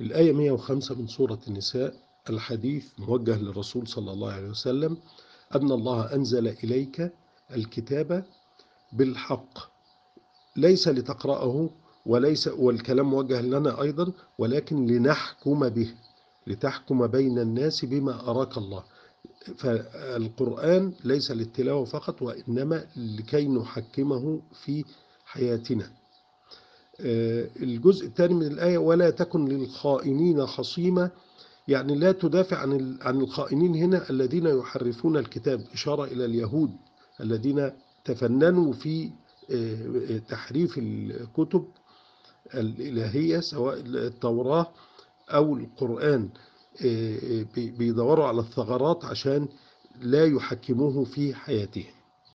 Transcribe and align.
الآية 0.00 0.32
105 0.32 0.94
من 0.94 1.06
سورة 1.06 1.38
النساء 1.48 1.94
الحديث 2.30 2.86
موجه 2.98 3.38
للرسول 3.38 3.88
صلى 3.88 4.12
الله 4.12 4.32
عليه 4.32 4.48
وسلم 4.48 4.96
أن 5.54 5.70
الله 5.72 6.14
أنزل 6.14 6.48
إليك 6.48 7.12
الكتاب 7.54 8.24
بالحق. 8.92 9.58
ليس 10.56 10.88
لتقرأه 10.88 11.70
وليس 12.06 12.48
والكلام 12.48 13.10
موجه 13.10 13.40
لنا 13.42 13.82
أيضا 13.82 14.12
ولكن 14.38 14.86
لنحكم 14.86 15.68
به 15.68 15.94
لتحكم 16.46 17.06
بين 17.06 17.38
الناس 17.38 17.84
بما 17.84 18.30
أراك 18.30 18.58
الله. 18.58 18.84
فالقرآن 19.56 20.92
ليس 21.04 21.30
للتلاوة 21.30 21.84
فقط 21.84 22.22
وإنما 22.22 22.86
لكي 22.96 23.48
نحكمه 23.48 24.40
في 24.64 24.84
حياتنا. 25.24 25.90
الجزء 27.62 28.06
الثاني 28.06 28.34
من 28.34 28.46
الآية 28.46 28.78
ولا 28.78 29.10
تكن 29.10 29.48
للخائنين 29.48 30.46
خصيما 30.46 31.10
يعني 31.68 31.94
لا 31.94 32.12
تدافع 32.12 32.56
عن 32.56 32.98
عن 33.02 33.20
الخائنين 33.20 33.74
هنا 33.74 34.10
الذين 34.10 34.46
يحرفون 34.46 35.16
الكتاب. 35.16 35.60
إشارة 35.72 36.04
إلى 36.04 36.24
اليهود 36.24 36.70
الذين 37.20 37.70
تفننوا 38.04 38.72
في 38.72 39.10
تحريف 40.28 40.78
الكتب 40.78 41.64
الإلهية 42.54 43.40
سواء 43.40 43.80
التوراة 43.80 44.66
أو 45.28 45.56
القرآن. 45.56 46.28
بيدوروا 47.56 48.24
على 48.24 48.40
الثغرات 48.40 49.04
عشان 49.04 49.48
لا 50.00 50.24
يحكموه 50.26 51.04
في 51.04 51.34
حياتهم. 51.34 51.99